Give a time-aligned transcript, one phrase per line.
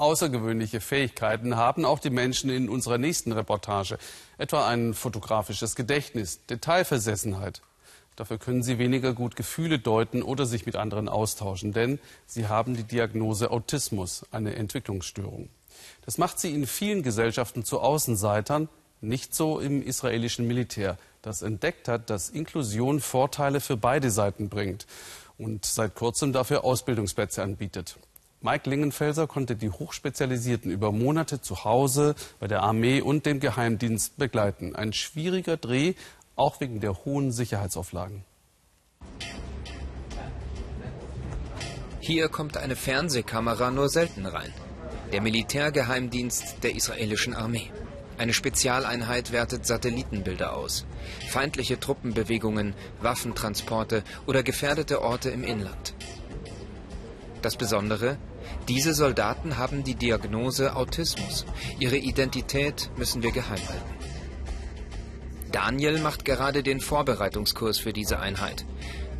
[0.00, 3.98] Außergewöhnliche Fähigkeiten haben auch die Menschen in unserer nächsten Reportage.
[4.38, 7.60] Etwa ein fotografisches Gedächtnis, Detailversessenheit.
[8.16, 12.76] Dafür können sie weniger gut Gefühle deuten oder sich mit anderen austauschen, denn sie haben
[12.76, 15.50] die Diagnose Autismus, eine Entwicklungsstörung.
[16.06, 18.70] Das macht sie in vielen Gesellschaften zu Außenseitern,
[19.02, 24.86] nicht so im israelischen Militär, das entdeckt hat, dass Inklusion Vorteile für beide Seiten bringt
[25.36, 27.96] und seit kurzem dafür Ausbildungsplätze anbietet.
[28.42, 34.16] Mike Lingenfelser konnte die Hochspezialisierten über Monate zu Hause bei der Armee und dem Geheimdienst
[34.16, 34.74] begleiten.
[34.74, 35.92] Ein schwieriger Dreh,
[36.36, 38.24] auch wegen der hohen Sicherheitsauflagen.
[42.00, 44.54] Hier kommt eine Fernsehkamera nur selten rein.
[45.12, 47.70] Der Militärgeheimdienst der israelischen Armee.
[48.16, 50.86] Eine Spezialeinheit wertet Satellitenbilder aus.
[51.28, 52.72] Feindliche Truppenbewegungen,
[53.02, 55.94] Waffentransporte oder gefährdete Orte im Inland.
[57.42, 58.18] Das Besondere,
[58.68, 61.44] diese Soldaten haben die Diagnose Autismus.
[61.78, 63.94] Ihre Identität müssen wir geheim halten.
[65.52, 68.64] Daniel macht gerade den Vorbereitungskurs für diese Einheit.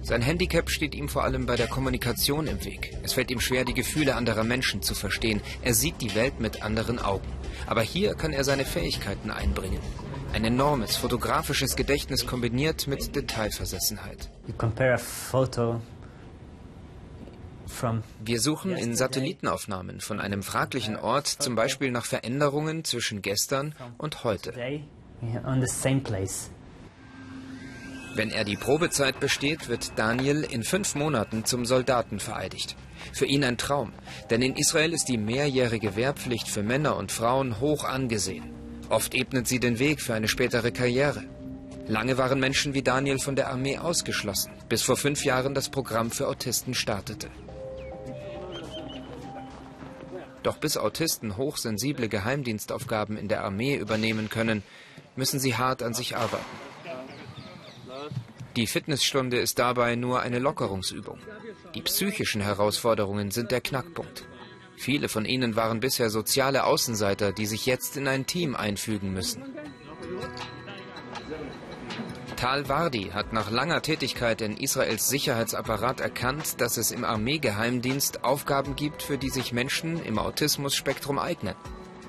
[0.02, 2.96] Sein Handicap steht ihm vor allem bei der Kommunikation im Weg.
[3.02, 5.42] Es fällt ihm schwer, die Gefühle anderer Menschen zu verstehen.
[5.62, 7.28] Er sieht die Welt mit anderen Augen.
[7.66, 9.80] Aber hier kann er seine Fähigkeiten einbringen.
[10.32, 14.30] Ein enormes fotografisches Gedächtnis kombiniert mit Detailversessenheit.
[18.24, 24.24] Wir suchen in Satellitenaufnahmen von einem fraglichen Ort zum Beispiel nach Veränderungen zwischen gestern und
[24.24, 24.52] heute.
[28.14, 32.76] Wenn er die Probezeit besteht, wird Daniel in fünf Monaten zum Soldaten vereidigt.
[33.12, 33.92] Für ihn ein Traum,
[34.30, 38.50] denn in Israel ist die mehrjährige Wehrpflicht für Männer und Frauen hoch angesehen.
[38.88, 41.22] Oft ebnet sie den Weg für eine spätere Karriere.
[41.86, 46.10] Lange waren Menschen wie Daniel von der Armee ausgeschlossen, bis vor fünf Jahren das Programm
[46.10, 47.28] für Autisten startete.
[50.42, 54.62] Doch bis Autisten hochsensible Geheimdienstaufgaben in der Armee übernehmen können,
[55.16, 56.44] müssen sie hart an sich arbeiten.
[58.56, 61.18] Die Fitnessstunde ist dabei nur eine Lockerungsübung.
[61.74, 64.24] Die psychischen Herausforderungen sind der Knackpunkt.
[64.76, 69.42] Viele von ihnen waren bisher soziale Außenseiter, die sich jetzt in ein Team einfügen müssen.
[72.36, 78.76] Tal Wardi hat nach langer Tätigkeit in Israels Sicherheitsapparat erkannt, dass es im Armeegeheimdienst Aufgaben
[78.76, 81.54] gibt, für die sich Menschen im Autismus-Spektrum eignen.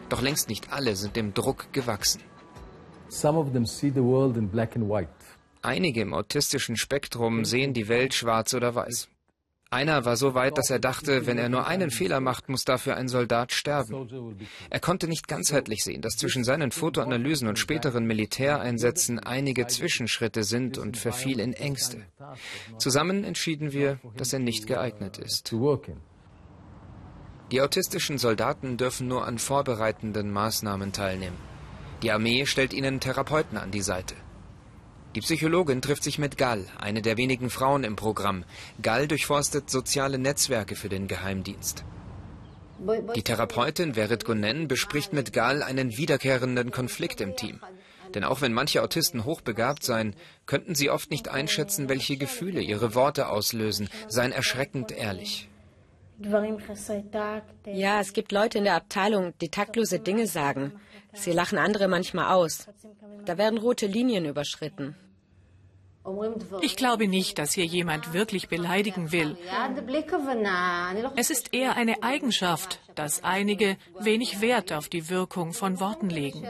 [0.10, 2.22] Doch längst nicht alle sind dem Druck gewachsen.
[5.62, 9.10] Einige im autistischen Spektrum sehen die Welt schwarz oder weiß.
[9.74, 12.98] Einer war so weit, dass er dachte, wenn er nur einen Fehler macht, muss dafür
[12.98, 14.38] ein Soldat sterben.
[14.70, 20.78] Er konnte nicht ganzheitlich sehen, dass zwischen seinen Fotoanalysen und späteren Militäreinsätzen einige Zwischenschritte sind
[20.78, 22.06] und verfiel in Ängste.
[22.80, 25.56] Zusammen entschieden wir, dass er nicht geeignet ist.
[27.52, 31.38] Die autistischen Soldaten dürfen nur an vorbereitenden Maßnahmen teilnehmen.
[32.04, 34.16] Die Armee stellt ihnen Therapeuten an die Seite.
[35.16, 38.46] Die Psychologin trifft sich mit Gall, eine der wenigen Frauen im Programm.
[38.82, 41.84] Gall durchforstet soziale Netzwerke für den Geheimdienst.
[43.16, 47.60] Die Therapeutin Verit Gonen bespricht mit Gall einen wiederkehrenden Konflikt im Team.
[48.16, 52.96] Denn auch wenn manche Autisten hochbegabt seien, könnten sie oft nicht einschätzen, welche Gefühle ihre
[52.96, 55.51] Worte auslösen, seien erschreckend ehrlich.
[57.66, 60.74] Ja, es gibt Leute in der Abteilung, die taktlose Dinge sagen.
[61.14, 62.68] Sie lachen andere manchmal aus.
[63.26, 64.96] Da werden rote Linien überschritten.
[66.62, 69.38] Ich glaube nicht, dass hier jemand wirklich beleidigen will.
[71.16, 76.44] Es ist eher eine Eigenschaft, dass einige wenig Wert auf die Wirkung von Worten legen.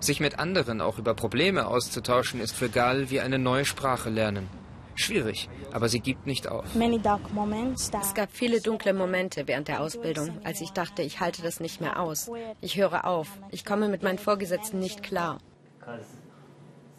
[0.00, 4.59] Sich mit anderen auch über Probleme auszutauschen, ist für Gal wie eine neue Sprache lernen.
[5.00, 6.66] Schwierig, aber sie gibt nicht auf.
[6.74, 11.80] Es gab viele dunkle Momente während der Ausbildung, als ich dachte, ich halte das nicht
[11.80, 12.30] mehr aus.
[12.60, 13.28] Ich höre auf.
[13.50, 15.38] Ich komme mit meinen Vorgesetzten nicht klar.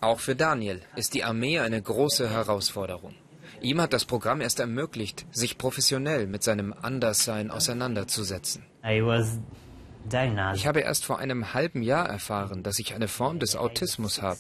[0.02, 3.14] Auch für Daniel ist die Armee eine große Herausforderung.
[3.62, 8.66] Ihm hat das Programm erst ermöglicht, sich professionell mit seinem Anderssein auseinanderzusetzen.
[10.56, 14.40] Ich habe erst vor einem halben Jahr erfahren, dass ich eine Form des Autismus habe.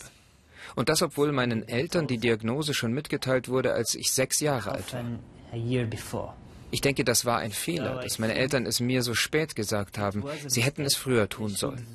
[0.75, 4.93] Und das, obwohl meinen Eltern die Diagnose schon mitgeteilt wurde, als ich sechs Jahre alt
[4.93, 6.37] war.
[6.71, 10.23] Ich denke, das war ein Fehler, dass meine Eltern es mir so spät gesagt haben.
[10.47, 11.85] Sie hätten es früher tun sollen.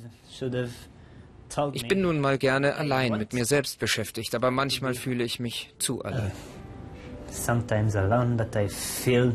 [1.73, 5.73] Ich bin nun mal gerne allein mit mir selbst beschäftigt, aber manchmal fühle ich mich
[5.79, 6.31] zu allein.
[7.31, 9.33] Sometimes alone, but I feel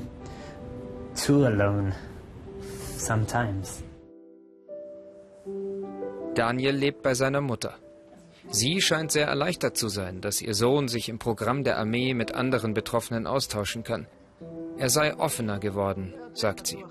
[1.27, 1.93] too alone.
[2.97, 3.83] Sometimes.
[6.35, 7.75] Daniel lebt bei seiner Mutter.
[8.49, 12.35] Sie scheint sehr erleichtert zu sein, dass ihr Sohn sich im Programm der Armee mit
[12.35, 14.07] anderen Betroffenen austauschen kann.
[14.79, 16.85] Er sei offener geworden, sagt sie.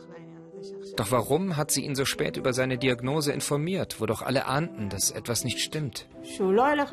[0.95, 4.89] Doch warum hat sie ihn so spät über seine Diagnose informiert, wo doch alle ahnten,
[4.89, 6.07] dass etwas nicht stimmt?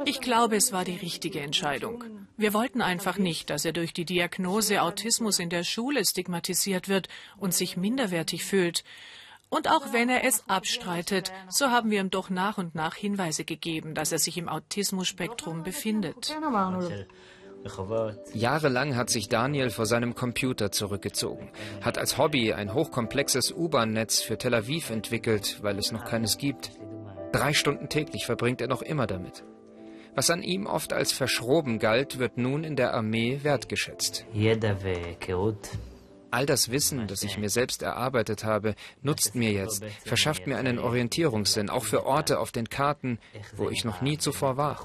[0.04, 2.04] Ich glaube, es war die richtige Entscheidung.
[2.36, 7.08] Wir wollten einfach nicht, dass er durch die Diagnose Autismus in der Schule stigmatisiert wird
[7.36, 8.84] und sich minderwertig fühlt.
[9.50, 13.44] Und auch wenn er es abstreitet, so haben wir ihm doch nach und nach Hinweise
[13.44, 16.36] gegeben, dass er sich im Autismus-Spektrum befindet.
[18.34, 21.50] Jahrelang hat sich Daniel vor seinem Computer zurückgezogen,
[21.80, 26.70] hat als Hobby ein hochkomplexes U-Bahn-Netz für Tel Aviv entwickelt, weil es noch keines gibt.
[27.32, 29.44] Drei Stunden täglich verbringt er noch immer damit.
[30.14, 34.24] Was an ihm oft als verschroben galt, wird nun in der Armee wertgeschätzt.
[36.30, 40.78] All das Wissen, das ich mir selbst erarbeitet habe, nutzt mir jetzt, verschafft mir einen
[40.78, 43.18] Orientierungssinn, auch für Orte auf den Karten,
[43.56, 44.78] wo ich noch nie zuvor war.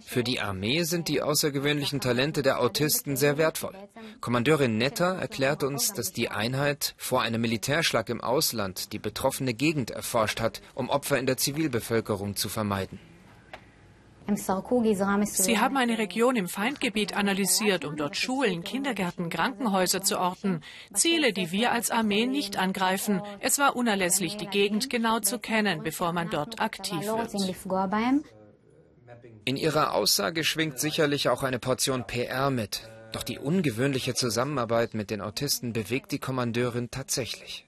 [0.00, 3.74] Für die Armee sind die außergewöhnlichen Talente der Autisten sehr wertvoll.
[4.20, 9.90] Kommandeurin Netter erklärt uns, dass die Einheit vor einem Militärschlag im Ausland die betroffene Gegend
[9.90, 13.00] erforscht hat, um Opfer in der Zivilbevölkerung zu vermeiden.
[15.24, 20.60] Sie haben eine Region im Feindgebiet analysiert, um dort Schulen, Kindergärten, Krankenhäuser zu orten.
[20.92, 23.22] Ziele, die wir als Armee nicht angreifen.
[23.40, 27.34] Es war unerlässlich, die Gegend genau zu kennen, bevor man dort aktiv wird.
[29.44, 32.88] In ihrer Aussage schwingt sicherlich auch eine Portion PR mit.
[33.12, 37.67] Doch die ungewöhnliche Zusammenarbeit mit den Autisten bewegt die Kommandeurin tatsächlich.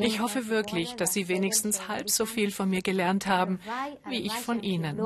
[0.00, 3.60] Ich hoffe wirklich, dass Sie wenigstens halb so viel von mir gelernt haben,
[4.08, 4.98] wie ich von Ihnen.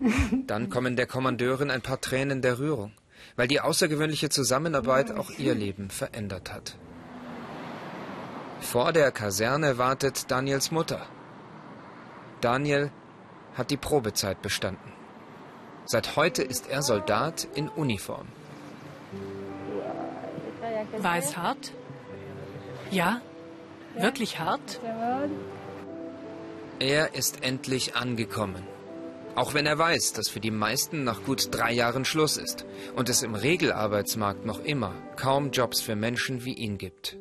[0.46, 2.92] Dann kommen der Kommandeurin ein paar Tränen der Rührung,
[3.36, 6.76] weil die außergewöhnliche Zusammenarbeit auch ihr Leben verändert hat.
[8.60, 11.06] Vor der Kaserne wartet Daniels Mutter.
[12.40, 12.90] Daniel
[13.54, 14.92] hat die Probezeit bestanden.
[15.86, 18.26] Seit heute ist er Soldat in Uniform.
[20.98, 21.72] War es hart?
[22.90, 23.20] Ja?
[23.96, 24.80] Wirklich hart?
[26.78, 28.62] Er ist endlich angekommen.
[29.34, 32.64] Auch wenn er weiß, dass für die meisten nach gut drei Jahren Schluss ist
[32.96, 37.16] und es im Regelarbeitsmarkt noch immer kaum Jobs für Menschen wie ihn gibt.